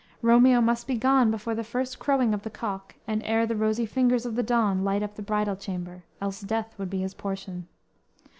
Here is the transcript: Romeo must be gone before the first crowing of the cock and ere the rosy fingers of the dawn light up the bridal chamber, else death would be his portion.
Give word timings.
Romeo 0.23 0.61
must 0.61 0.87
be 0.87 0.97
gone 0.97 1.29
before 1.29 1.53
the 1.53 1.63
first 1.63 1.99
crowing 1.99 2.33
of 2.33 2.41
the 2.41 2.49
cock 2.49 2.95
and 3.05 3.21
ere 3.23 3.45
the 3.45 3.55
rosy 3.55 3.85
fingers 3.85 4.25
of 4.25 4.33
the 4.33 4.41
dawn 4.41 4.83
light 4.83 5.03
up 5.03 5.13
the 5.13 5.21
bridal 5.21 5.55
chamber, 5.55 6.05
else 6.19 6.41
death 6.41 6.73
would 6.79 6.89
be 6.89 7.01
his 7.01 7.13
portion. 7.13 7.67